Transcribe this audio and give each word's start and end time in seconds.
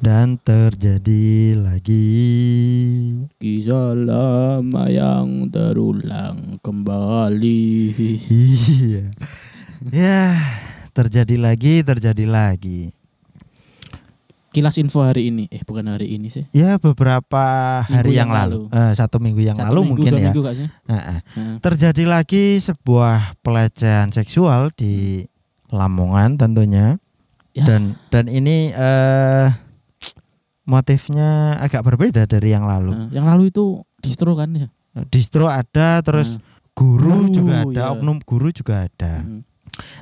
Dan 0.00 0.40
terjadi 0.40 1.52
lagi. 1.60 2.08
Kisah 3.36 3.92
lama 3.92 4.88
yang 4.88 5.52
terulang 5.52 6.56
kembali. 6.64 7.60
Iya. 8.32 9.12
ya, 9.92 10.22
terjadi 10.96 11.36
lagi, 11.36 11.84
terjadi 11.84 12.24
lagi. 12.24 12.96
Kilas 14.50 14.80
info 14.80 15.04
hari 15.04 15.28
ini, 15.30 15.46
eh 15.52 15.60
bukan 15.68 15.84
hari 15.92 16.16
ini 16.16 16.32
sih. 16.32 16.48
Ya, 16.50 16.80
beberapa 16.80 17.44
hari 17.84 18.16
Minggu 18.16 18.18
yang, 18.18 18.32
yang 18.32 18.32
lalu, 18.34 18.60
Eh, 18.72 18.92
satu 18.96 19.20
minggu 19.20 19.44
yang 19.44 19.54
Satu 19.60 19.68
lalu 19.68 19.80
minggu, 19.84 19.92
mungkin 19.94 20.12
ya. 20.16 20.32
minggu 20.32 20.42
sih? 20.56 20.68
Heeh. 20.88 21.18
Heeh. 21.22 21.54
Terjadi 21.60 22.04
lagi 22.08 22.56
sebuah 22.58 23.36
pelecehan 23.44 24.10
seksual 24.10 24.72
di 24.72 25.22
Lamongan 25.70 26.40
tentunya. 26.40 26.96
Ya. 27.52 27.62
Dan 27.68 28.00
dan 28.10 28.26
ini 28.26 28.72
eh 28.74 29.69
motifnya 30.64 31.56
agak 31.58 31.82
berbeda 31.82 32.24
dari 32.24 32.52
yang 32.52 32.64
lalu. 32.64 32.92
Heeh, 32.94 33.08
yang 33.20 33.26
lalu 33.26 33.50
itu 33.50 33.80
distro 34.00 34.36
kan 34.36 34.52
ya. 34.52 34.68
Distro 35.08 35.46
ada, 35.46 36.02
terus 36.02 36.36
Heeh. 36.36 36.72
guru 36.74 37.28
Guru, 37.28 37.34
juga 37.34 37.54
ada, 37.62 37.82
ya. 37.86 37.92
oknum 37.92 38.18
guru 38.22 38.48
juga 38.50 38.86
ada. 38.86 39.22
Heeh. 39.22 39.42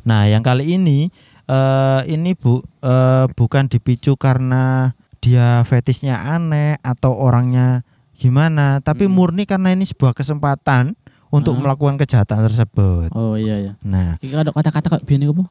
Nah, 0.02 0.26
yang 0.26 0.42
kali 0.42 0.74
ini 0.74 1.08
eh 1.48 2.00
ini 2.06 2.36
Bu 2.36 2.60
eh, 2.82 3.26
bukan 3.32 3.66
dipicu 3.66 4.14
karena 4.20 4.92
dia 5.18 5.64
fetisnya 5.64 6.20
aneh 6.36 6.76
atau 6.80 7.10
orangnya 7.14 7.82
gimana, 8.14 8.82
tapi 8.82 9.06
Hmm. 9.06 9.14
murni 9.14 9.46
karena 9.46 9.70
ini 9.72 9.86
sebuah 9.86 10.12
kesempatan 10.12 10.94
untuk 11.30 11.54
Ah. 11.56 11.60
melakukan 11.62 11.96
kejahatan 11.96 12.46
tersebut. 12.50 13.08
Oh 13.14 13.34
iya 13.38 13.56
ya. 13.60 13.72
Nah, 13.84 14.16
ada 14.18 14.50
kata-kata 14.50 14.98
kok 14.98 15.02
biyen 15.06 15.30
apa? 15.30 15.46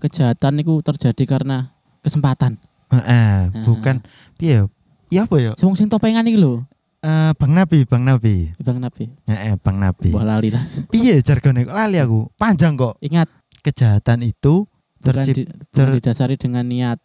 Kejahatan 0.00 0.60
itu 0.60 0.74
terjadi 0.84 1.24
karena 1.26 1.72
kesempatan. 2.00 2.60
Eh, 2.90 2.98
Ah. 3.00 3.50
bukan 3.62 4.02
piye? 4.34 4.66
Ya 5.06 5.22
apa 5.22 5.36
ya? 5.36 5.52
Wong 5.56 5.74
sing 5.74 5.86
topengan 5.86 6.22
iki 6.22 6.36
lho, 6.36 6.66
Eh, 6.98 7.30
Bang 7.34 7.52
Nabi, 7.52 7.84
Bang 7.84 8.02
Nabi. 8.02 8.50
Bang 8.58 8.78
Nabi. 8.78 9.06
Eh, 9.24 9.38
eh, 9.44 9.54
Bang 9.56 9.78
Nabi. 9.78 10.10
Wah 10.10 10.26
lali 10.26 10.50
lah. 10.50 10.64
Piye 10.86 11.20
jargone 11.20 11.62
kok 11.62 11.70
lali 11.72 11.96
aku? 11.96 12.26
Panjang 12.34 12.74
kok. 12.74 12.98
Ingat 12.98 13.30
Kejahatan 13.62 14.22
itu 14.22 14.66
bukan, 14.96 15.06
tercip 15.14 15.34
di- 15.36 15.46
bukan 15.46 15.70
ter- 15.70 15.94
didasari 15.94 16.34
dengan 16.34 16.62
niat, 16.62 16.98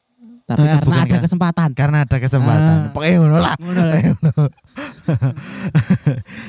tapi 0.44 0.61
Eh, 0.61 0.69
karena 0.72 0.86
bukan 0.88 1.02
ada 1.03 1.17
kesempatan. 1.19 1.69
karena 1.73 1.97
ada 2.02 2.17
kesempatan. 2.17 2.78
Ah. 2.80 2.89
Pokoknya 2.89 3.16
ngono 3.19 3.38
lah. 3.39 3.56
Ngono 3.58 3.81
lah. 3.84 3.97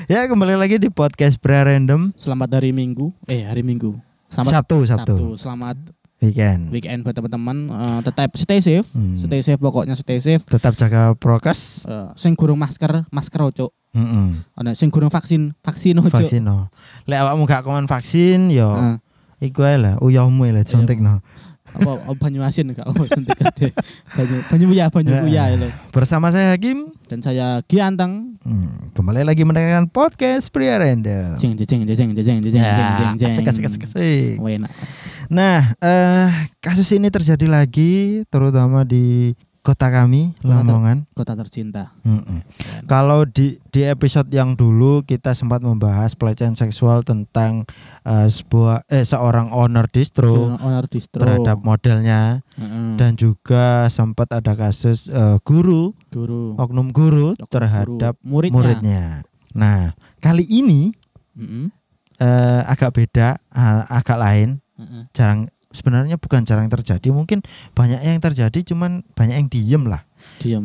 ya 0.07 0.25
kembali 0.25 0.55
lagi 0.55 0.77
di 0.77 0.89
podcast 0.89 1.37
Bra 1.37 1.61
Random 1.63 2.13
Selamat 2.15 2.49
hari 2.53 2.71
Minggu. 2.71 3.09
Eh 3.25 3.41
hari 3.41 3.61
Minggu. 3.61 3.97
Selamat 4.29 4.49
Sabtu 4.51 4.77
Sabtu, 4.83 5.15
Selamat 5.35 5.77
weekend. 6.23 6.71
weekend 6.71 7.03
buat 7.03 7.11
teman-teman. 7.11 7.67
Eh, 7.67 7.99
tetap 8.07 8.31
stay 8.39 8.63
safe. 8.63 8.87
Hmm. 8.95 9.19
Stay 9.19 9.43
safe 9.43 9.59
pokoknya 9.59 9.99
stay 9.99 10.23
safe. 10.23 10.43
Tetap 10.47 10.79
jaga 10.79 11.11
prokes. 11.19 11.83
Eh, 11.83 12.07
sing 12.15 12.39
gurung 12.39 12.57
masker, 12.57 13.03
masker 13.11 13.43
ojo. 13.43 13.75
Heeh. 13.91 14.27
Ana 14.55 14.71
sing 14.73 14.87
gurung 14.89 15.11
vaksin, 15.11 15.51
vaksin 15.59 15.99
ojo. 15.99 16.09
Vaksin 16.09 16.41
no. 16.41 16.71
Lek 17.05 17.19
awakmu 17.19 17.43
gak 17.43 17.61
komen 17.61 17.85
vaksin 17.85 18.49
yo 18.49 18.71
Heeh. 18.73 18.95
iku 19.51 19.67
ae 19.67 19.75
lah 19.75 19.99
uyahmu 19.99 20.47
lah 20.49 20.63
suntik 20.63 21.03
no. 21.03 21.19
apa 21.73 22.13
banyu 22.21 22.45
asin 22.45 22.69
enggak 22.69 22.85
apa 22.85 23.01
suntik. 23.09 23.73
Banyu 24.13 24.35
banyu 24.45 24.67
ya, 24.77 24.85
banyu 24.93 25.09
Ya. 25.25 25.49
ya 25.49 25.57
lho. 25.57 25.69
Bersama 25.89 26.29
saya 26.29 26.53
Hakim. 26.53 26.93
Dan 27.09 27.25
saya 27.25 27.65
Gianteng. 27.65 28.32
Hmm, 28.43 28.91
kembali 28.91 29.23
lagi 29.23 29.47
mendengarkan 29.47 29.87
podcast 29.87 30.51
Pria 30.51 30.75
Random. 30.75 31.39
Ya, 32.59 32.83
jeng 32.99 33.15
jeng. 33.15 33.29
asik, 33.31 33.47
asik, 33.47 33.63
asik, 33.71 33.83
asik. 33.87 34.35
Oh, 34.35 34.51
enak. 34.51 34.67
Nah, 35.31 35.71
eh 35.79 36.27
kasus 36.59 36.91
ini 36.91 37.07
terjadi 37.07 37.47
lagi 37.47 38.27
terutama 38.27 38.83
di 38.83 39.31
kota 39.63 39.87
kami 39.87 40.35
Kota 40.35 40.59
ter- 40.59 40.67
Lamongan. 40.67 40.97
Kota 41.15 41.33
tercinta. 41.39 41.95
Mm-mm. 42.03 42.43
Kalau 42.83 43.23
di 43.23 43.63
di 43.71 43.87
episode 43.87 44.27
yang 44.27 44.59
dulu 44.59 45.07
kita 45.07 45.31
sempat 45.31 45.63
membahas 45.63 46.11
pelecehan 46.11 46.51
seksual 46.51 46.99
tentang 46.99 47.63
eh, 48.03 48.27
sebuah 48.27 48.83
eh 48.91 49.07
seorang 49.07 49.55
owner 49.55 49.87
distro 49.87 50.59
Owner 50.59 50.83
distro. 50.91 51.23
terhadap 51.23 51.63
modelnya 51.63 52.43
Heeh. 52.93 52.99
dan 53.01 53.11
juga 53.13 53.65
sempat 53.89 54.29
ada 54.29 54.53
kasus 54.53 55.09
eh, 55.09 55.37
guru 55.41 55.97
guru 56.07 56.53
oknum 56.55 56.89
guru 56.89 57.33
Oknum 57.33 57.49
terhadap 57.49 58.13
guru. 58.15 58.29
muridnya. 58.29 58.53
muridnya. 58.53 59.03
Nah, 59.53 59.91
kali 60.17 60.45
ini 60.45 60.93
Heeh. 61.33 61.67
eh, 62.17 62.61
agak 62.63 62.93
beda, 62.93 63.41
ah, 63.49 63.89
agak 63.89 64.17
lain, 64.17 64.49
Heeh. 64.77 65.09
jarang 65.11 65.49
sebenarnya 65.69 66.15
bukan 66.15 66.45
jarang 66.45 66.69
terjadi, 66.69 67.09
mungkin 67.09 67.41
banyak 67.73 67.97
yang 67.99 68.21
terjadi 68.21 68.61
cuman 68.63 69.01
banyak 69.13 69.35
yang 69.35 69.49
diem 69.49 69.83
lah 69.83 70.05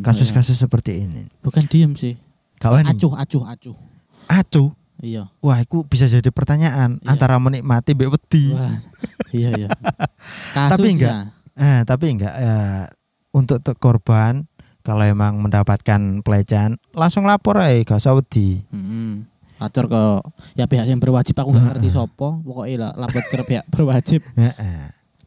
kasus-kasus 0.05 0.55
seperti 0.55 1.03
ini. 1.03 1.33
Bukan 1.41 1.65
diem 1.65 1.97
sih. 1.97 2.21
Kawan 2.59 2.85
Acuh, 2.87 3.15
acuh, 3.15 3.43
acuh. 3.47 3.77
acu 4.29 4.65
Iya. 4.99 5.31
Wah, 5.39 5.63
itu 5.63 5.87
bisa 5.87 6.11
jadi 6.11 6.27
pertanyaan 6.29 6.99
Iya. 6.99 7.07
antara 7.07 7.39
menikmati 7.39 7.95
mbek 7.95 8.11
wedi. 8.11 8.51
Wah. 8.51 8.83
iya, 9.31 9.55
iya. 9.55 9.69
Tapi 10.75 10.91
enggak. 10.91 11.31
Eh, 11.59 11.83
tapi 11.83 12.15
enggak 12.15 12.35
eh, 12.35 12.85
untuk 13.31 13.59
korban 13.77 14.47
kalau 14.81 15.03
emang 15.03 15.37
mendapatkan 15.37 16.23
pelecehan 16.23 16.79
langsung 16.91 17.27
lapor 17.27 17.59
aja 17.59 17.83
gak 17.85 17.99
usah 17.99 18.15
wedi. 18.15 18.63
Heeh. 18.65 19.27
Atur 19.59 19.91
ke 19.91 20.03
ya 20.55 20.65
pihak 20.65 20.87
yang 20.87 21.03
berwajib 21.03 21.35
aku 21.35 21.51
nggak 21.51 21.67
ngerti 21.75 21.91
sopo 21.91 22.39
pokoknya 22.41 22.77
lah 22.79 22.93
lapor 22.97 23.21
ke 23.21 23.43
pihak 23.45 23.67
berwajib 23.75 24.23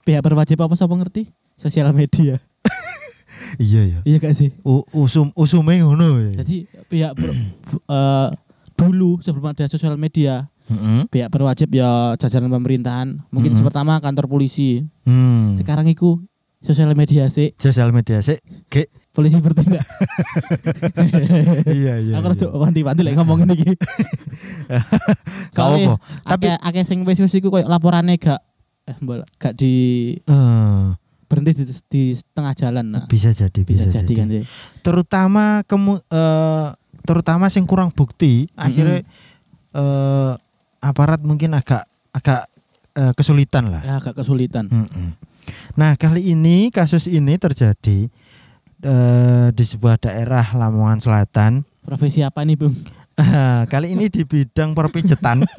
pihak 0.01 0.21
berwajib 0.21 0.55
apa 0.55 0.71
sopo 0.73 0.95
ngerti 0.95 1.27
sosial 1.59 1.91
media 1.91 2.39
Iya 3.59 3.81
ya. 3.83 3.99
iya 4.01 4.17
gak 4.17 4.31
sih 4.31 4.55
U- 4.63 4.87
usum 4.95 5.35
usume 5.35 5.83
ngono 5.83 6.15
ya. 6.21 6.39
jadi 6.39 6.63
pihak 6.87 7.11
ber- 7.11 7.35
eh, 7.91 8.27
dulu 8.73 9.19
sebelum 9.19 9.51
ada 9.51 9.67
sosial 9.67 9.99
media 9.99 10.47
Heeh. 10.71 11.01
pihak 11.07 11.27
berwajib 11.27 11.67
ya 11.69 12.15
jajaran 12.15 12.47
pemerintahan 12.49 13.27
mungkin 13.27 13.51
Mm-mm. 13.53 13.65
pertama 13.65 13.99
kantor 13.99 14.25
polisi 14.25 14.87
Hmm. 15.03 15.51
sekarang 15.53 15.85
itu 15.85 16.23
sosial 16.61 16.93
media 16.93 17.25
sih 17.27 17.51
Sosial 17.57 17.89
media 17.89 18.21
sih. 18.21 18.37
Ge. 18.67 18.87
polisi 19.11 19.35
bertindak 19.37 19.83
iya 21.67 21.99
iya. 21.99 22.15
aku 22.15 22.31
iya. 22.31 22.31
rada 22.31 22.47
wanti-wanti 22.53 23.01
lek 23.03 23.15
ngomongin 23.17 23.51
iki 23.51 23.75
Gak 25.51 25.51
soalnya 25.51 25.99
apa-apa. 25.99 26.31
Tapi 26.31 26.45
akeh 26.47 26.63
akeh 26.63 26.83
sing 26.85 26.99
wis 27.03 27.19
wis 27.19 27.35
iku 27.35 27.51
koyo 27.51 27.67
laporane 27.67 28.15
gak 28.15 28.39
eh 28.81 28.95
mbak 28.97 29.27
gak 29.35 29.53
di 29.53 29.73
eh, 30.15 30.85
berhenti 31.27 31.51
di, 31.53 31.63
di 31.87 32.03
tengah 32.31 32.53
jalan 32.55 32.85
nah 32.87 33.03
bisa 33.05 33.29
jadi 33.31 33.61
bisa, 33.61 33.83
bisa, 33.85 33.99
jadi 33.99 34.13
kan 34.15 34.27
sih 34.29 34.43
Terutama 34.79 35.67
kemu 35.67 36.01
eh, 36.01 36.67
terutama 37.01 37.45
sing 37.47 37.65
kurang 37.65 37.91
bukti 37.91 38.47
akhirnya 38.53 39.03
eh, 39.73 40.33
aparat 40.81 41.21
mungkin 41.21 41.53
agak 41.53 41.85
agak 42.11 42.49
eh, 42.97 43.13
kesulitan 43.15 43.71
lah. 43.71 43.81
ya 43.85 44.01
agak 44.01 44.19
kesulitan 44.19 44.67
Mm-mm. 44.67 45.15
Nah 45.73 45.97
kali 45.97 46.33
ini 46.33 46.69
kasus 46.69 47.09
ini 47.09 47.37
terjadi 47.37 48.09
eh, 48.83 49.47
di 49.53 49.63
sebuah 49.65 49.97
daerah 50.01 50.53
Lamongan 50.57 50.99
Selatan. 51.01 51.63
profesi 51.81 52.21
apa 52.21 52.45
nih 52.45 52.57
bung 52.57 52.75
kali 53.71 53.93
ini 53.93 54.09
di 54.09 54.25
bidang 54.25 54.73
perpijetan. 54.73 55.45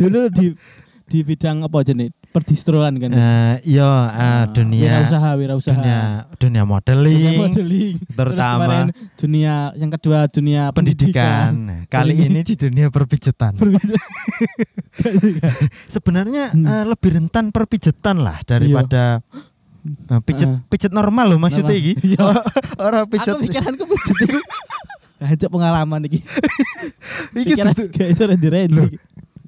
dulu 0.00 0.30
di 0.30 0.54
di 1.10 1.18
bidang 1.26 1.66
apa 1.66 1.82
aja 1.82 1.92
nih 1.94 2.10
perdistroan 2.30 2.94
kan 2.96 3.10
Eh, 3.10 3.54
iya 3.68 3.90
Ah, 4.08 4.44
dunia 4.46 5.02
wirausaha 5.02 5.30
wirausaha 5.34 5.76
dunia 5.76 6.02
dunia 6.36 6.62
modeling, 6.62 7.18
Dunia 7.18 7.32
modeling 7.36 7.94
Terus 8.06 8.16
terutama 8.16 8.54
kemarin 8.56 8.86
dunia 9.16 9.54
yang 9.74 9.90
kedua 9.90 10.18
dunia 10.26 10.62
pendidikan. 10.70 11.50
Kali 11.86 12.14
Pendidikan. 12.14 12.30
ini 12.30 12.40
di 12.40 12.54
dunia 12.56 12.86
perpijetan. 12.88 13.52
Pendidikan. 13.54 14.06
Sebenarnya 15.94 16.50
Hmm. 16.50 16.66
eh, 16.66 16.84
lebih 16.86 17.10
rentan 17.12 17.50
perpijetan 17.50 18.18
lah 18.18 18.38
daripada 18.42 19.20
eh, 19.82 20.20
pijet 20.22 20.48
Ah. 20.48 20.58
pijet 20.66 20.90
normal 20.90 21.30
loh 21.30 21.38
maksudnya 21.38 21.72
iki. 21.72 22.14
Iya. 22.14 22.30
Orang 22.76 23.06
pijet 23.06 23.32
aku 23.32 23.44
pikiranku 23.44 23.84
pijet 23.84 24.16
itu 24.24 24.40
Ajak 25.20 25.52
pengalaman 25.52 26.08
iki. 26.08 26.24
iki 27.34 27.52
Pikiran 27.52 27.76
gak 27.76 28.08
iso 28.08 28.24
direndi. 28.32 28.96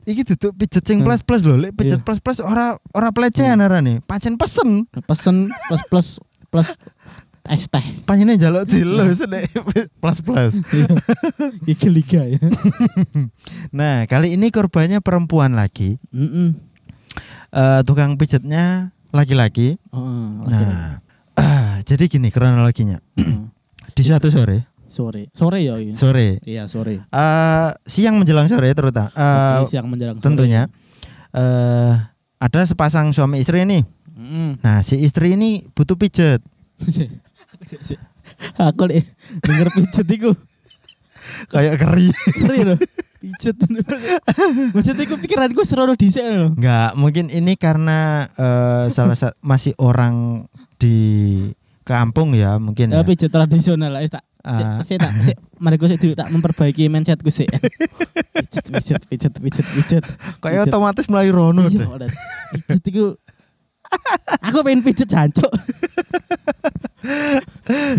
Iki 0.03 0.23
duduk 0.35 0.53
pijet 0.59 0.83
sing 0.83 0.99
Hmm. 1.01 1.07
plus-plus 1.07 1.43
lho. 1.43 1.55
Lek 1.57 1.73
pijet 1.75 2.03
Iya. 2.03 2.05
plus-plus 2.05 2.39
ora 2.43 2.75
ora 2.91 3.09
pelecehan 3.11 3.63
arane. 3.63 4.03
Pancen 4.03 4.35
pesen. 4.35 4.87
Pesen 5.07 5.47
plus 5.69 5.83
plus 5.87 6.09
plus 6.51 6.69
es 7.47 7.67
teh. 7.67 7.87
Pancene 8.03 8.35
njaluk 8.35 8.67
dilo 8.67 9.07
sedek 9.15 9.47
plus-plus. 10.03 10.59
Iya. 10.75 10.91
Iki 11.67 11.89
liga 11.89 12.23
ya. 12.27 12.39
Nah, 13.79 14.05
kali 14.05 14.35
ini 14.35 14.51
korbannya 14.51 14.99
perempuan 14.99 15.55
lagi. 15.55 15.97
Heeh. 16.11 16.51
Eh, 17.53 17.81
tukang 17.85 18.17
pijetnya 18.17 18.91
laki-laki. 19.13 19.77
Oh, 19.93 20.43
Nah, 20.49 20.99
ah, 21.37 21.79
jadi 21.89 22.09
gini 22.09 22.33
kronologinya. 22.33 22.99
Di 23.95 24.01
suatu 24.01 24.33
sore, 24.33 24.72
sore. 24.93 25.33
Sore 25.33 25.59
ya 25.59 25.75
ini. 25.75 25.97
sore, 25.97 26.37
Iya, 26.45 26.69
sore. 26.69 27.01
eh 27.03 27.71
siang 27.83 28.15
menjelang 28.15 28.47
sore 28.47 28.69
terutama, 28.71 29.09
eh, 29.09 29.59
Oke, 29.59 29.73
siang 29.73 29.89
menjelang 29.89 30.17
sore. 30.17 30.25
tentunya 30.25 30.69
eh 31.33 31.93
ada 32.37 32.61
sepasang 32.63 33.11
suami 33.11 33.41
istri 33.41 33.65
nih 33.65 33.83
Mm. 34.13 34.61
Nah, 34.61 34.85
si 34.85 35.01
istri 35.01 35.35
ini 35.35 35.67
butuh 35.67 35.97
pijet. 35.97 36.45
Aku. 37.59 37.97
Aku 38.55 38.83
lek 38.85 39.03
denger 39.41 39.69
pijet 39.73 40.07
iku 40.07 40.31
Kayak 41.49 41.81
keri. 41.81 42.07
ngeri 42.37 42.61
lho. 42.63 42.77
Pijet. 43.19 43.57
Maksudnya 44.71 45.03
iku 45.03 45.17
pikiranku 45.17 45.63
serono 45.63 45.95
dhisik 45.95 46.23
lho. 46.23 46.53
Enggak, 46.53 46.93
mungkin 46.95 47.31
ini 47.31 47.55
karena 47.55 48.29
eh, 48.31 48.87
salah 48.91 49.15
satu 49.15 49.35
masih 49.41 49.75
orang 49.79 50.47
di 50.77 51.51
kampung 51.83 52.35
ya, 52.35 52.59
mungkin 52.59 52.91
ya. 52.91 53.03
Ya 53.03 53.03
pijet 53.03 53.31
tradisional 53.31 53.91
lah 53.91 54.03
tak. 54.07 54.23
Ah. 54.43 54.83
Sik 54.83 54.95
sik 54.95 54.99
tak 54.99 55.11
mari 55.57 55.79
gue 55.79 55.87
sik 55.87 56.03
dulu 56.03 56.15
tak 56.15 56.29
memperbaiki 56.29 56.91
mindsetku 56.91 57.31
sik. 57.31 57.47
pijet 58.35 58.65
pijet 58.67 59.03
pijet 59.07 59.33
pijet 59.39 59.67
pijet. 59.71 60.03
Kayak 60.43 60.67
otomatis 60.67 61.07
mulai 61.07 61.31
rono. 61.31 61.71
Iya, 61.71 61.87
udah. 61.87 62.11
pijet 62.67 62.83
iku 62.85 63.15
Aku 64.51 64.65
pengen 64.65 64.83
pijet 64.83 65.07
jancuk. 65.07 65.51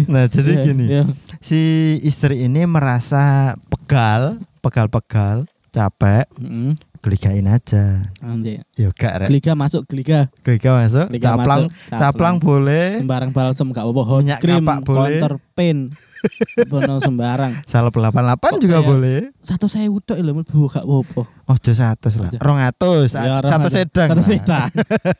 Nah, 0.07 0.31
jadi 0.31 0.51
Iya, 0.53 0.63
gini. 0.63 0.85
iya. 0.87 1.03
Si 1.43 1.59
istri 2.01 2.47
ini 2.47 2.63
merasa 2.63 3.51
pegal, 3.67 4.39
pegal-pegal, 4.63 5.43
capek, 5.73 6.29
Heeh. 6.35 6.77
geligain 6.99 7.43
aja. 7.43 8.05
Nanti. 8.19 8.61
Ya 8.73 8.87
gak 8.89 9.13
rek. 9.19 9.27
Geliga 9.27 9.53
masuk 9.53 9.83
geliga. 9.83 10.29
Geliga 10.39 10.77
masuk, 10.77 11.09
Geliga 11.09 11.33
caplang, 11.33 11.61
masuk, 11.65 11.89
caplang 11.91 12.35
boleh, 12.37 13.01
sembarang 13.01 13.31
balsem 13.31 13.67
gak 13.67 13.81
apa-apa 13.81 14.01
hot 14.05 14.21
Minyak 14.21 14.39
cream 14.39 14.63
counter 14.63 15.33
pain 15.51 15.77
bono 16.71 16.97
sembarang 16.97 17.61
salep 17.63 17.91
88 17.91 18.57
juga 18.57 18.79
boleh. 18.79 19.29
satu 19.39 19.65
saya 19.65 19.85
udah 19.85 20.15
lho 20.15 20.33
mlebu 20.33 20.65
gak 20.67 20.81
apa-apa 20.81 21.21
Ojo 21.45 21.71
satu 21.71 22.07
lah, 22.15 22.31
rong 22.39 22.57
atus, 22.57 23.11
Ya, 23.11 23.37
satu 23.39 23.67
sedang. 23.67 24.09
satu 24.09 24.23
sedang 24.23 24.67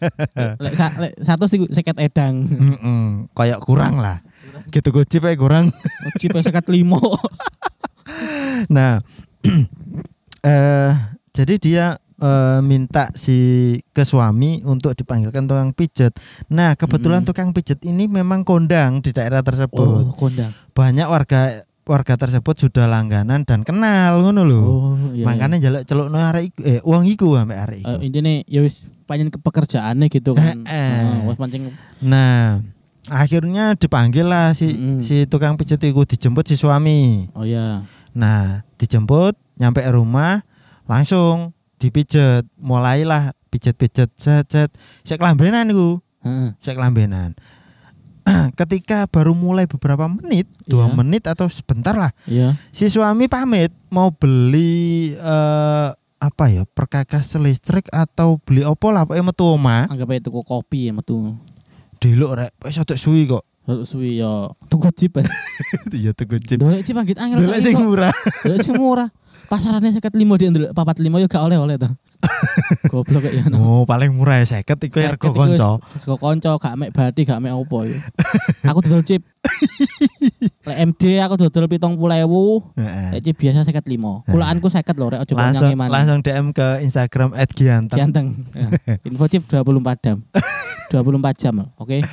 lek 0.63 0.73
sa- 0.73 0.95
lek 0.95 1.13
satu 1.19 1.43
sih 1.45 1.59
seket 1.67 1.97
edang 1.99 2.45
Mm-mm, 2.45 3.27
Kayak 3.31 3.59
kurang 3.59 3.97
lah. 3.97 4.23
Gitu 4.69 4.87
gojip 4.87 5.21
aja 5.21 5.35
kurang. 5.35 5.73
cipe 6.15 6.39
seket 6.39 6.63
limo 6.67 6.97
Nah, 8.69 9.03
eh 10.43 10.91
jadi 11.31 11.55
dia 11.55 11.85
eh, 12.15 12.59
minta 12.61 13.09
si 13.13 13.37
ke 13.89 14.03
suami 14.03 14.61
untuk 14.61 14.93
dipanggilkan 14.93 15.43
tukang 15.43 15.71
pijet. 15.71 16.13
Nah, 16.47 16.73
kebetulan 16.73 17.21
Mm. 17.21 17.27
tukang 17.27 17.49
pijet 17.51 17.81
ini 17.81 18.05
memang 18.05 18.43
kondang 18.43 18.99
di 18.99 19.09
daerah 19.09 19.41
tersebut. 19.41 20.05
oh 20.05 20.13
kondang 20.13 20.51
Banyak 20.71 21.05
warga 21.05 21.41
warga 21.83 22.15
tersebut 22.15 22.55
sudah 22.57 22.85
langganan 22.85 23.43
dan 23.43 23.61
kenal 23.61 24.21
ngono 24.21 24.41
lho. 24.41 24.61
oh 24.61 24.95
iya 25.11 25.25
Makanya 25.25 25.59
jaluk 25.59 25.83
celukno 25.83 26.15
arek 26.17 26.43
iku 26.49 26.59
eh 26.61 26.79
uang 26.81 27.03
iku 27.05 27.27
ambek 27.35 27.59
arek 27.59 27.77
iku. 27.81 27.89
iya. 27.89 27.97
Eh, 27.97 28.05
intinya 28.05 28.31
ya 28.45 28.59
wis 28.61 28.75
panjen 29.03 29.27
ke 29.27 29.35
pekerjaannya 29.37 30.07
gitu 30.07 30.31
kan 30.31 30.63
Eh, 30.63 30.71
eh. 30.71 31.03
Oh, 31.19 31.27
wis 31.27 31.35
pancing 31.35 31.75
Nah, 31.99 32.63
akhirnya 33.05 33.75
dipanggil 33.75 34.23
lah 34.23 34.53
si 34.53 34.71
Mm-mm. 34.71 35.01
si 35.01 35.25
tukang 35.25 35.55
pijet 35.55 35.81
itu 35.81 36.03
dijemput 36.07 36.45
si 36.45 36.55
suami. 36.55 37.27
oh 37.33 37.43
iya 37.43 37.83
Nah, 38.13 38.61
dijemput 38.77 39.33
nyampe 39.57 39.81
rumah 39.85 40.45
langsung 40.85 41.51
dipijet. 41.77 42.45
Mulailah 42.55 43.33
pijet-pijet 43.49 44.09
set 44.15 44.45
set. 44.47 44.69
Sek 45.01 45.17
lambenan 45.17 45.69
iku, 45.69 46.01
Heeh. 46.21 46.53
sek 46.57 46.77
lambenan. 46.77 47.33
Ketika 48.55 49.03
baru 49.05 49.35
mulai 49.35 49.67
beberapa 49.67 50.07
menit, 50.07 50.47
dua 50.63 50.87
Iya. 50.87 50.95
menit 50.95 51.23
atau 51.27 51.51
sebentar 51.51 51.91
lah, 51.91 52.15
iya 52.23 52.55
si 52.71 52.87
suami 52.87 53.27
pamit 53.27 53.75
mau 53.91 54.15
beli 54.15 55.11
eh, 55.11 55.89
apa 56.17 56.45
ya 56.47 56.63
perkakas 56.63 57.35
listrik 57.35 57.91
atau 57.91 58.39
beli 58.39 58.63
opo 58.63 58.95
lah 58.95 59.03
pokoknya 59.03 59.27
metu 59.27 59.43
omah 59.43 59.91
anggap 59.91 60.07
aja 60.07 60.21
tuku 60.23 60.39
kopi 60.39 60.87
ya 60.87 60.95
metu 60.95 61.35
delok 61.99 62.31
rek 62.39 62.51
wis 62.63 62.79
otok 62.79 62.95
suwi 62.95 63.27
kok 63.27 63.43
suwi 63.63 64.19
ya 64.19 64.51
tuku 64.67 64.91
chip 64.91 65.23
iya 65.95 66.11
tuku 66.11 66.35
chip 66.43 66.59
Dolek 66.59 66.83
chip 66.83 66.99
anggit 66.99 67.15
angel 67.15 67.39
delok 67.39 67.55
saiki 67.55 67.71
sing 67.71 67.79
murah. 67.79 68.13
Dolek 68.43 68.59
sing 68.59 68.75
murah. 68.75 69.07
Pasarannya 69.47 69.91
seket 69.95 70.15
lima 70.19 70.35
dia 70.35 70.51
ndelok 70.51 70.71
papat 70.75 70.99
lima 70.99 71.19
yo 71.23 71.27
gak 71.31 71.43
oleh-oleh 71.47 71.79
ta. 71.79 71.91
Goblok 72.91 73.27
ya. 73.27 73.43
oh 73.57 73.83
paling 73.83 74.15
murah 74.15 74.39
ya 74.39 74.45
seket 74.47 74.79
iku 74.87 75.03
ya 75.03 75.15
rego 75.15 75.35
konco 75.35 75.81
Rego 75.99 76.15
konco 76.15 76.51
gak 76.55 76.75
mek 76.79 76.89
badi 76.95 77.21
gak 77.27 77.39
mek 77.43 77.51
opo 77.51 77.83
ya. 77.83 77.99
Aku 78.67 78.79
dodol 78.79 79.03
chip. 79.03 79.23
Lek 80.67 80.77
MD 80.93 81.19
aku 81.19 81.35
dodol 81.35 81.67
70.000. 81.67 81.99
Heeh. 82.79 83.09
Lek 83.17 83.21
chip 83.23 83.35
biasa 83.35 83.67
seket 83.67 83.85
lima. 83.91 84.23
Kulaanku 84.23 84.67
seket 84.71 84.95
lho 84.95 85.11
rek 85.11 85.21
aja 85.23 85.33
nyangke 85.35 85.75
mana. 85.75 85.91
langsung 85.91 86.19
DM 86.23 86.55
ke 86.55 86.67
Instagram 86.81 87.35
@gianteng. 87.51 87.99
Ganteng. 87.99 88.27
Ya. 88.55 88.67
Info 89.07 89.25
chip 89.27 89.43
24 89.47 90.05
jam. 90.05 90.17
24 90.91 91.41
jam. 91.41 91.55
Oke. 91.75 92.05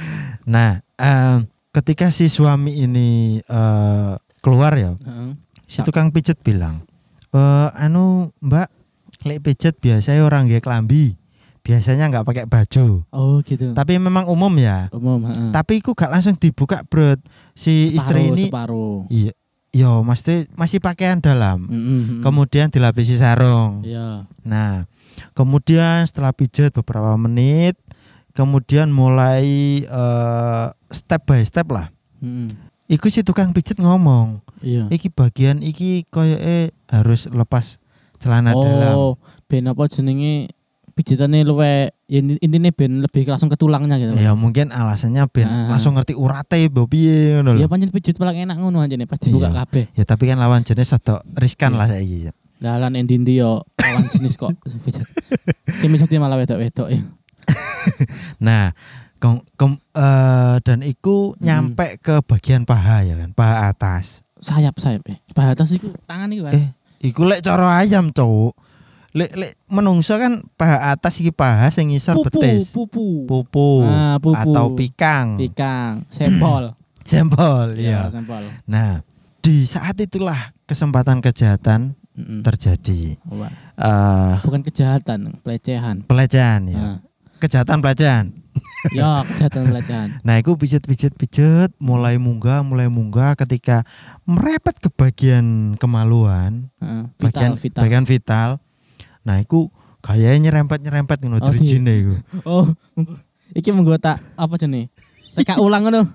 Nah, 0.49 0.81
em, 0.97 1.45
ketika 1.71 2.11
si 2.11 2.27
suami 2.27 2.81
ini 2.81 3.39
eh, 3.39 4.13
keluar 4.41 4.73
ya, 4.75 4.97
Heeh. 4.97 5.31
si 5.69 5.85
tukang 5.85 6.11
pijet 6.11 6.41
bilang, 6.41 6.83
"Eh 7.31 7.69
anu, 7.77 8.33
Mbak, 8.41 8.80
lek 9.23 9.41
pijet 9.41 9.75
biasanya 9.77 10.23
orang 10.23 10.47
nggak 10.47 10.63
kelambi. 10.63 11.17
Biasanya 11.61 12.09
nggak 12.09 12.25
pakai 12.25 12.45
baju. 12.49 13.05
Oh 13.13 13.45
gitu. 13.45 13.77
Tapi 13.77 14.01
memang 14.01 14.25
umum 14.25 14.49
ya. 14.57 14.89
Umum, 14.91 15.21
heeh. 15.29 15.53
Tapi 15.53 15.85
ku 15.85 15.93
gak 15.93 16.09
langsung 16.09 16.33
dibuka, 16.35 16.81
Bro. 16.89 17.21
Si 17.53 17.93
istri 17.93 18.25
Separuh, 18.25 18.33
ini 18.33 18.45
separuh. 18.49 18.97
iya, 19.13 19.33
yo 19.71 20.01
mesti 20.01 20.49
masih 20.57 20.81
pakaian 20.81 21.21
dalam. 21.21 21.69
Mm, 21.69 21.77
mm, 21.77 21.85
mm. 22.01 22.21
Kemudian 22.25 22.73
dilapisi 22.73 23.21
sarung. 23.21 23.85
Iya. 23.85 24.25
Nah, 24.41 24.89
kemudian 25.33 26.01
setelah 26.03 26.33
pijat 26.33 26.73
beberapa 26.73 27.13
menit, 27.17 27.77
kemudian 28.33 28.89
mulai 28.89 29.45
eh, 29.85 30.67
step 30.91 31.29
by 31.29 31.45
step 31.45 31.69
lah. 31.69 31.93
Mm, 32.19 32.57
Iku 32.89 33.07
si 33.07 33.23
tukang 33.23 33.55
pijat 33.55 33.79
ngomong, 33.79 34.43
Iya. 34.59 34.91
iki 34.91 35.13
bagian 35.13 35.63
iki 35.63 36.03
koyo 36.09 36.35
eh 36.35 36.75
harus 36.89 37.31
lepas 37.31 37.79
celana 38.21 38.53
dalam. 38.53 38.95
Oh, 38.95 39.13
ben 39.47 39.65
apa 39.65 39.89
jenenge 39.89 40.53
pijitane 40.91 41.41
luwe 41.41 41.89
ya 42.05 42.19
inti- 42.19 42.37
intine 42.39 42.71
ben 42.71 43.01
lebih 43.01 43.25
langsung 43.25 43.49
ke 43.49 43.57
tulangnya 43.57 43.97
gitu. 43.97 44.13
Ya 44.15 44.37
mungkin 44.37 44.69
alasannya 44.69 45.25
ben 45.27 45.49
Ah. 45.49 45.73
langsung 45.73 45.97
ngerti 45.97 46.13
urate 46.13 46.69
mbok 46.69 46.87
piye 46.87 47.35
ngono 47.35 47.57
lho. 47.57 47.59
Ya 47.59 47.67
pancen 47.67 47.89
pijit 47.89 48.15
paling 48.15 48.45
enak 48.45 48.61
ngono 48.61 48.79
anjene 48.79 49.05
pas 49.05 49.17
dibuka 49.17 49.49
Iya. 49.49 49.65
kabeh. 49.65 49.85
Ya 49.95 50.05
tapi 50.05 50.29
kan 50.29 50.37
lawan 50.37 50.61
jenis 50.61 50.93
atau 50.93 51.19
riskan 51.33 51.73
Iya. 51.73 51.79
lah 51.79 51.87
saiki. 51.89 52.19
Dalan 52.61 52.93
endi-endi 52.95 53.41
yo 53.41 53.65
lawan 53.75 54.05
jenis 54.11 54.37
kok 54.37 54.53
pijit. 54.85 55.09
Sing 55.81 55.89
mesti 55.89 56.17
malah 56.17 56.37
wedok-wedok 56.37 56.89
ya. 56.89 57.01
Nah, 58.39 58.73
kong- 59.17 59.45
kem- 59.55 59.81
eh, 59.91 60.57
dan 60.61 60.81
iku 60.83 61.33
Hmm. 61.33 61.41
nyampe 61.43 61.97
ke 61.99 62.21
bagian 62.23 62.65
paha 62.65 63.03
ya 63.03 63.17
kan, 63.17 63.33
paha 63.33 63.69
atas. 63.69 64.21
Sayap-sayap 64.41 65.05
eh. 65.07 65.19
Paha 65.31 65.53
atas 65.53 65.69
iku 65.71 65.93
tangan 66.05 66.29
iku 66.29 66.45
kan. 66.45 66.53
Eh, 66.55 66.67
iku 67.01 67.25
lek 67.25 67.41
cara 67.41 67.81
ayam, 67.81 68.09
Cuk. 68.09 68.55
Lek 69.11 69.35
lek 69.35 69.53
menungso 69.67 70.15
kan 70.15 70.39
paha 70.55 70.95
atas 70.95 71.19
iki 71.19 71.35
paha 71.35 71.67
sing 71.69 71.91
ngisor 71.91 72.15
pupu, 72.17 72.39
betis. 72.39 72.71
pupu. 72.71 73.07
Pupu 73.27 73.83
Ah, 73.83 74.17
pupu. 74.17 74.39
atau 74.39 74.67
pikang. 74.73 75.35
Pikang, 75.35 76.07
sempol. 76.09 76.79
Jempol, 77.11 77.75
Ya, 77.75 77.83
iya. 77.97 78.01
sempol. 78.07 78.45
Nah, 78.65 79.03
di 79.41 79.67
saat 79.67 79.99
itulah 79.99 80.55
kesempatan 80.65 81.19
kejahatan 81.19 81.99
Mm-mm. 82.15 82.45
terjadi. 82.45 83.19
Wah, 83.27 83.51
eh 83.75 84.35
Bukan 84.45 84.63
kejahatan, 84.63 85.41
pelecehan. 85.43 86.05
pelecehan 86.05 86.71
ya. 86.71 86.79
Nah, 86.79 86.99
Kejahatan 87.41 87.81
pelecehan. 87.81 88.37
ya 88.97 89.23
kejahatan 89.25 89.63
pelecehan. 89.71 90.09
Nah, 90.25 90.35
itu 90.41 90.51
pijet-pijet-pijet 90.57 91.71
mulai 91.79 92.17
munggah, 92.17 92.65
mulai 92.65 92.91
munggah 92.91 93.39
ketika 93.39 93.87
merepet 94.27 94.77
ke 94.81 94.89
bagian 94.91 95.77
kemaluan, 95.77 96.69
Heeh, 96.83 97.05
bagian 97.21 97.53
vital, 97.55 97.63
vital. 97.63 97.81
bagian 97.83 98.05
vital. 98.07 98.49
Nah, 99.23 99.37
itu 99.41 99.69
gayanya 100.01 100.51
nyerempet-nyerempet 100.51 101.17
ngono 101.23 101.39
Oh, 101.39 101.49
drijine 101.53 101.93
iku. 102.01 102.15
Oh, 102.51 102.65
iki 103.53 103.71
menggo 103.71 103.97
tak 104.01 104.23
apa 104.35 104.55
jenenge? 104.57 104.89
Teka 105.37 105.61
ulang 105.61 105.87
ngono. 105.87 106.03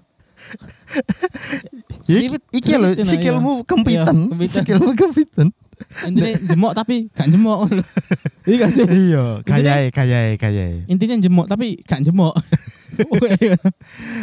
Iki, 2.06 2.38
iki 2.54 2.72
lho 2.78 2.94
sikilmu 3.02 3.52
iya. 3.52 3.58
Iya, 3.58 3.66
kempitan. 3.66 4.18
Sikilmu 4.46 4.90
kempitan. 4.94 5.48
Intinya 6.04 6.32
jemok 6.46 6.74
tapi 6.74 6.96
gak 7.12 7.28
jemok. 7.28 7.60
Iya 8.46 8.58
kan 8.62 8.70
sih? 8.72 8.86
Iya, 8.86 9.24
kayae 9.42 9.90
kayae 9.90 10.38
kayae. 10.38 10.86
Intinya 10.86 11.18
jemok 11.18 11.48
tapi 11.48 11.82
gak 11.82 12.02
jemok. 12.02 12.34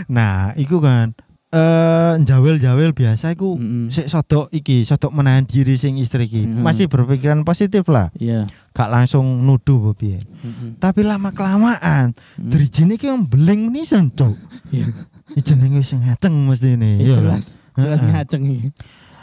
Nah, 0.09 0.55
iku 0.57 0.79
kan 0.79 1.13
eh 1.53 2.17
jawel-jawel 2.25 2.97
biasa 2.97 3.37
iku 3.37 3.61
Mm-mm. 3.61 3.93
sik 3.93 4.09
sodok 4.09 4.49
iki, 4.51 4.89
sodok 4.89 5.13
menahan 5.13 5.45
diri 5.45 5.77
sing 5.77 6.01
istri 6.01 6.25
iki. 6.25 6.49
Mhm. 6.49 6.65
Masih 6.65 6.89
berpikiran 6.89 7.45
positif 7.45 7.85
lah. 7.87 8.09
Iya. 8.17 8.49
Gak 8.73 8.89
langsung 8.89 9.45
nuduh 9.45 9.93
piye. 9.93 10.25
Mm-mm. 10.41 10.81
Tapi 10.81 11.05
lama 11.05 11.29
kelamaan 11.29 12.17
Mm. 12.41 12.49
Drijine 12.49 12.97
iki 12.97 13.05
yang 13.05 13.29
beling 13.29 13.69
menisan, 13.69 14.09
Cuk. 14.09 14.33
Iya. 14.73 14.89
Jenenge 15.37 15.77
wis 15.79 15.93
ngaceng 15.93 16.33
mesti 16.49 16.73
ini. 16.73 16.91
Iya, 16.99 17.05
Iya. 17.05 17.15
jelas. 17.21 17.45
Jelas 17.73 18.01
ngaceng 18.01 18.43
iki. 18.49 18.69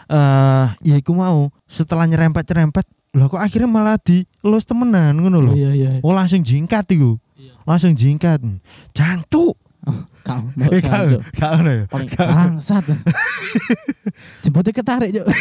Eh, 0.09 0.65
ya 0.83 0.95
iku 0.97 1.13
mau 1.13 1.53
setelah 1.65 2.03
nyerempet-nyerempet, 2.03 2.81
lho 3.13 3.25
kok 3.25 3.37
akhirnya 3.37 3.69
malah 3.69 4.01
di 4.01 4.25
los 4.41 4.65
temenan 4.65 5.13
ngono 5.15 5.37
lho. 5.39 5.53
Iya, 5.53 5.69
iya. 5.71 5.89
Oh 6.01 6.11
langsung 6.11 6.41
jingkat 6.41 6.89
iku. 6.89 7.21
Langsung 7.63 7.93
jingkat. 7.93 8.41
Jancuk. 8.91 9.53
Kau 10.19 10.41
Eh, 10.59 10.81
gak 10.81 11.01
Cuk. 11.07 11.21
gak 11.33 11.49
ngono 11.55 11.71
ya. 11.71 11.83
Paling 11.87 12.09
Gak- 12.09 12.25
bangsat. 12.27 12.83
Jemputnya 14.43 14.73
ketarik, 14.73 15.09
Cuk. 15.11 15.25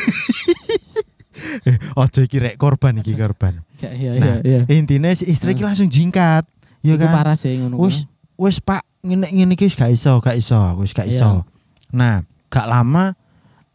Eh, 1.38 1.78
Ojo 1.94 2.26
iki 2.26 2.42
rek 2.42 2.58
korban 2.58 2.98
iki 2.98 3.14
korban. 3.14 3.62
Ya, 3.78 3.94
iya, 3.94 4.10
Nah, 4.18 4.36
iya, 4.42 4.66
iya. 4.66 4.74
Intinya 4.74 5.06
si 5.14 5.22
istri 5.30 5.54
iki 5.54 5.62
langsung 5.62 5.86
jingkat. 5.86 6.42
Ya 6.82 6.98
kan? 6.98 7.14
parah 7.14 7.38
sih 7.38 7.54
ngono. 7.54 7.78
Wis 7.78 8.10
wis 8.34 8.58
Pak 8.58 8.82
ngene 9.06 9.30
ngene 9.30 9.54
iki 9.54 9.70
gak 9.70 9.86
iso, 9.88 10.18
gak 10.18 10.34
iso, 10.34 10.58
wis 10.82 10.90
gak 10.90 11.06
Iya. 11.06 11.22
iso. 11.22 11.46
Nah, 11.94 12.26
gak 12.50 12.66
lama 12.66 13.14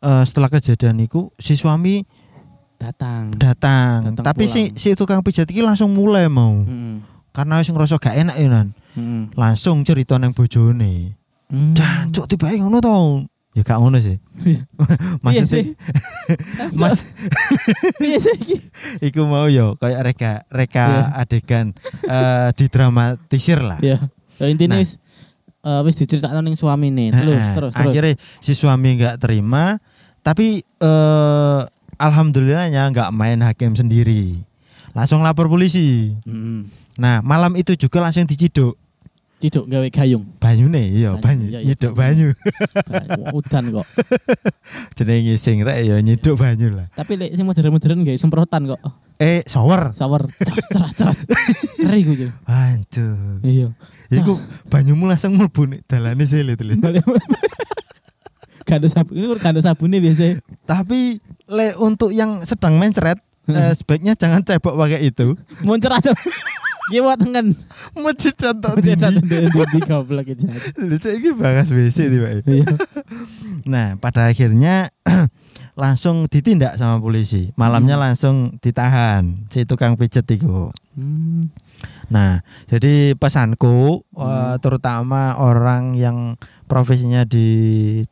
eh, 0.03 0.23
setelah 0.23 0.49
kejadian 0.49 0.99
itu 0.99 1.31
si 1.35 1.55
suami 1.55 2.03
datang. 2.75 3.31
datang, 3.31 4.11
Datang 4.11 4.25
tapi 4.25 4.43
si 4.45 4.67
pulang. 4.67 4.75
si 4.75 4.89
tukang 4.93 5.21
pijat 5.21 5.47
iki 5.47 5.59
langsung 5.59 5.89
mulai 5.89 6.27
mau 6.27 6.61
Heeh. 6.61 6.99
karena 7.31 7.57
wis 7.57 7.67
ngerasa 7.67 7.95
gak 7.95 8.15
enak 8.17 8.35
ya 8.35 8.47
nan 8.47 8.67
Heeh. 8.93 9.31
langsung 9.33 9.81
cerita 9.81 10.15
nang 10.15 10.31
bojone 10.31 11.15
Hmm. 11.45 11.71
jancuk 11.71 12.25
tiba 12.25 12.49
ngono 12.51 12.77
to 12.77 12.97
ya 13.53 13.61
gak 13.61 13.77
ngono 13.77 13.95
sih 13.97 14.17
Iya 14.41 14.65
maksudnya 15.21 15.45
sih. 15.45 15.65
mas 16.81 16.97
Iya 18.01 18.17
sih 18.17 18.33
iki. 18.35 18.55
iku 19.03 19.23
mau 19.23 19.45
yo 19.45 19.77
kayak 19.77 20.01
reka 20.03 20.31
reka 20.49 20.81
Iya. 20.83 21.03
adegan 21.15 21.67
eh 22.03 22.49
didramatisir 22.53 23.61
lah 23.61 23.77
Iya. 23.79 24.09
Ya 24.35 24.45
intinya 24.49 24.75
Nah. 24.75 24.81
wis 24.81 24.97
eh, 25.61 25.81
wis 25.83 25.95
diceritakno 25.95 26.41
ning 26.41 26.57
suamine. 26.57 27.07
Terus 27.07 27.37
terus 27.53 27.71
terus. 27.71 27.85
akhirnya 27.85 28.13
si 28.39 28.51
suami 28.51 28.97
nggak 28.97 29.15
terima 29.17 29.77
tapi 30.23 30.47
eh 30.79 31.61
alhamdulillahnya 31.97 32.89
nggak 32.89 33.09
main 33.11 33.39
hakim 33.39 33.75
sendiri 33.75 34.39
langsung 34.91 35.21
lapor 35.21 35.45
polisi 35.45 36.15
Heeh. 36.19 36.59
nah 36.95 37.19
malam 37.19 37.53
itu 37.53 37.75
juga 37.75 37.99
langsung 37.99 38.23
diciduk 38.23 38.79
Ciduk 39.43 39.67
gawe 39.67 39.83
gayung. 39.91 40.23
banyune 40.39 40.79
iya 40.79 41.19
Banyu, 41.19 41.19
banyu 41.19 41.45
iya, 41.51 41.59
iya, 41.59 41.75
nyiduk 41.75 41.91
banyu. 41.91 42.31
Udan 43.35 43.75
kok. 43.75 43.83
jenenge 44.95 45.35
ngising 45.35 45.67
rek 45.67 45.83
ya 45.83 45.99
nyiduk 45.99 46.39
banyu 46.39 46.71
lah 46.71 46.87
Tapi 46.95 47.19
lek 47.19 47.35
sing 47.35 47.43
modern-modern 47.43 48.07
gawe 48.07 48.15
semprotan 48.15 48.71
kok. 48.71 48.79
eh 49.19 49.43
shower 49.43 49.91
Sawer 49.91 50.31
ceras 50.71 50.95
ceras. 50.95 51.19
Keri 51.75 52.01
ku 52.07 52.15
Cuk. 52.15 52.31
Hancur. 52.47 53.43
Iya. 53.43 53.67
Iku 54.15 54.39
banyumu 54.71 55.11
langsung 55.11 55.35
mlebu 55.35 55.75
nek 55.75 55.91
dalane 55.91 56.23
sih 56.23 56.39
lihat 56.39 56.63
ada 58.69 58.87
sabun, 58.87 59.13
ini 59.15 59.25
gak 59.33 59.51
ada 59.51 59.61
sabunnya 59.61 59.99
biasa. 59.99 60.39
Tapi 60.63 61.19
le 61.45 61.75
untuk 61.75 62.09
yang 62.09 62.43
sedang 62.43 62.77
mencret 62.77 63.19
eh, 63.45 63.73
sebaiknya 63.73 64.15
jangan 64.15 64.39
cebok 64.39 64.73
pakai 64.73 65.03
itu. 65.03 65.35
Muncul 65.61 65.91
ada. 65.91 66.15
Kiwa 66.83 67.15
tengen. 67.15 67.55
Masjid 67.95 68.35
contoh 68.35 68.75
Dia 68.75 68.99
tinggi. 68.99 69.47
goblok 69.87 70.27
itu. 70.27 70.43
Lucu 70.75 71.09
iki 71.09 71.31
bahas 71.31 71.71
WC 71.71 72.11
tiba. 72.11 72.43
Iya. 72.43 72.75
Nah, 73.63 73.95
pada 73.97 74.27
akhirnya 74.27 74.91
langsung 75.79 76.27
ditindak 76.27 76.75
sama 76.75 76.99
polisi. 76.99 77.55
Malamnya 77.55 77.95
Hmm. 77.95 78.03
langsung 78.03 78.35
ditahan 78.59 79.47
si 79.47 79.63
tukang 79.63 79.95
pijet 79.95 80.27
itu. 80.27 80.75
Hmm. 80.99 81.47
Nah, 82.07 82.39
jadi 82.65 83.13
pesanku 83.13 84.03
Hmm. 84.13 84.55
terutama 84.57 85.35
orang 85.35 85.93
yang 85.93 86.37
profesinya 86.65 87.23
di 87.23 87.47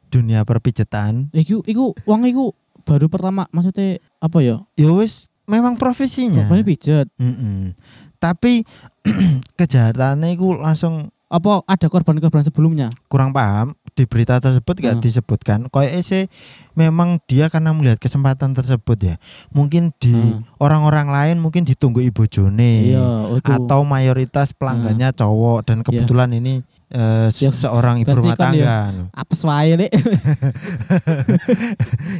dunia 0.07 0.41
perpijetan, 0.41 1.29
Iku 1.31 1.61
iku 1.63 1.93
wong 2.03 2.25
iku 2.25 2.51
baru 2.81 3.07
pertama 3.07 3.45
maksudnya 3.49 3.97
apa 4.17 4.37
ya? 4.39 4.57
ya 4.73 4.89
wis 4.91 5.29
memang 5.45 5.75
profesinya. 5.75 6.43
Bapaknya 6.43 6.65
pijet. 6.65 7.07
Mm-mm. 7.15 7.77
Tapi 8.17 8.65
kejahatannya 9.57 10.29
itu 10.31 10.53
langsung 10.53 11.09
Apa 11.27 11.63
ada 11.63 11.87
korban-korban 11.87 12.43
sebelumnya? 12.43 12.91
kurang 13.07 13.31
paham 13.31 13.71
di 13.93 14.03
berita 14.07 14.39
tersebut 14.39 14.75
gak 14.79 14.97
Hmm. 14.97 15.03
disebutkan. 15.03 15.59
Kayak 15.67 16.01
sih 16.03 16.23
memang 16.73 17.19
dia 17.27 17.51
karena 17.51 17.75
melihat 17.75 17.99
kesempatan 17.99 18.55
tersebut 18.55 18.97
ya. 18.99 19.15
Mungkin 19.51 19.91
di 19.99 20.15
Hmm. 20.15 20.47
orang-orang 20.57 21.11
lain 21.11 21.35
mungkin 21.39 21.67
ditunggu 21.67 21.99
ibu 22.01 22.25
Jone 22.25 22.95
Iya, 22.95 23.37
atau 23.43 23.83
mayoritas 23.83 24.55
pelanggannya 24.55 25.11
cowok 25.11 25.67
dan 25.67 25.77
kebetulan 25.83 26.31
ini 26.33 26.63
eh, 26.91 27.27
se- 27.29 27.41
Ya, 27.41 27.51
seorang 27.51 27.99
ibu 27.99 28.11
rumah 28.13 28.35
tangga. 28.35 28.91
apa 29.09 29.33
wae 29.41 29.73
Lek? 29.75 29.91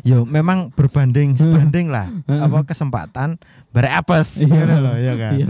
Yo 0.03 0.23
memang 0.23 0.71
berbanding 0.71 1.35
sebanding 1.35 1.87
lah 1.87 2.07
apa 2.25 2.63
kesempatan 2.63 3.37
bare 3.69 3.89
apes 3.89 4.41
Iya. 4.41 4.49
ngono 4.49 4.75
loh 4.81 4.95
ya 4.95 5.13
kan. 5.15 5.31
Iya. 5.33 5.47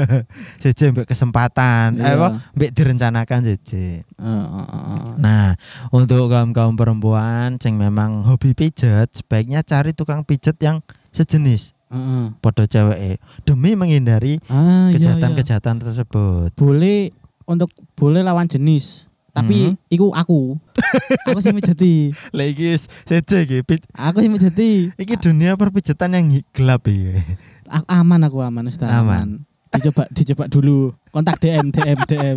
Jeje 0.62 0.84
mbek 0.90 1.06
kesempatan, 1.06 1.96
eh, 1.96 2.04
Iya. 2.04 2.16
apa 2.16 2.28
mbek 2.52 2.70
direncanakan 2.72 3.40
jeje. 3.44 4.04
Nah, 5.16 5.56
untuk 5.88 6.28
kaum-kaum 6.28 6.74
perempuan 6.74 7.56
yang 7.56 7.74
memang 7.76 8.24
hobi 8.24 8.52
pijet, 8.52 9.12
sebaiknya 9.12 9.60
cari 9.60 9.92
tukang 9.92 10.22
pijet 10.22 10.56
yang 10.58 10.80
sejenis 11.10 11.72
Heeh. 11.86 12.34
podo 12.38 12.64
cewek 12.64 13.16
demi 13.42 13.72
menghindari 13.72 14.36
Ah, 14.44 14.90
iya, 14.90 14.90
iya. 14.90 14.92
kejahatan-kejahatan 14.92 15.76
tersebut. 15.78 16.50
boleh 16.52 17.14
untuk 17.46 17.70
boleh 17.94 18.20
lawan 18.20 18.44
jenis. 18.44 19.06
Tapi 19.30 19.68
Hmm. 19.68 19.76
iku 19.86 20.10
aku. 20.10 20.56
Aku 21.28 21.38
sih 21.38 21.52
mijeti. 21.52 22.08
Lagi 22.32 22.72
iki, 22.72 23.58
pi- 23.60 23.84
aku 23.92 24.18
sih 24.18 24.28
mijeti. 24.28 24.88
Iki 24.92 25.14
dunia 25.20 25.52
perpijetan 25.54 26.10
yang 26.10 26.24
gelap 26.50 26.84
iki. 26.84 27.20
aku 27.66 27.84
aman 27.86 28.20
aku 28.22 28.40
aman 28.40 28.64
Ustaz 28.64 28.88
Aman. 28.88 29.44
dicoba 29.68 30.08
dicoba 30.08 30.44
dulu. 30.46 30.96
Kontak 31.10 31.36
DM 31.36 31.68
DM 31.68 31.98
DM 32.02 32.36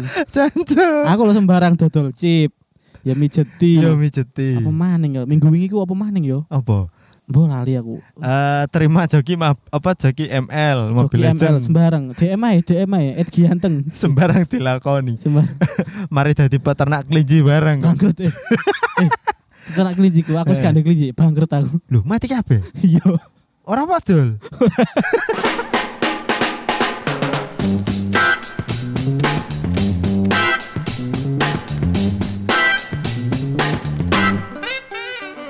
aku 1.05 1.21
lo 1.21 1.31
sembarang 1.31 1.73
dodol 1.73 2.11
chip 2.11 2.51
ya 2.99 3.15
mijeti. 3.15 3.79
Yo 3.79 3.95
mijeti. 3.95 4.59
apa 4.59 4.67
maning 4.67 5.11
ya? 5.13 5.23
Minggu 5.23 5.47
wingi 5.47 5.71
ku 5.71 5.79
apa 5.79 5.93
maning 5.93 6.27
yo 6.27 6.43
Apa? 6.47 6.91
Mbok 7.29 7.45
lali 7.45 7.77
aku 7.77 8.01
Eh, 8.17 8.63
terima 8.69 9.05
joki 9.05 9.33
ma- 9.33 9.53
apa 9.53 9.91
joki 9.93 10.25
ML 10.25 10.79
Joki 10.83 10.97
mobil 10.97 11.19
ML 11.21 11.29
legend 11.31 11.57
sembarang 11.61 12.03
DM 12.11 12.41
ae 12.43 12.57
DM 12.59 12.91
ae 12.91 13.07
Ed 13.15 13.29
Gianteng 13.29 13.75
sembarang 14.01 14.43
dilakoni. 14.43 15.13
sembarang 15.15 15.53
Mari 16.15 16.33
dadi 16.33 16.57
peternak 16.57 17.05
kelinci 17.05 17.39
bareng. 17.39 17.79
bangkrut 17.79 18.17
eh 18.19 18.33
eh 19.05 19.09
Ternak 19.69 19.93
kelinci 19.93 20.25
ku, 20.25 20.33
aku 20.33 20.57
sekandar 20.57 20.81
kelinci, 20.81 21.13
bangkrut 21.13 21.53
aku. 21.53 21.77
Loh, 21.93 22.01
mati 22.01 22.25
kabeh. 22.25 22.57
Iya. 22.81 23.05
Ora 23.61 23.85
padul. 23.85 24.41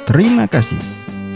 Terima 0.05 0.49
kasih 0.49 0.81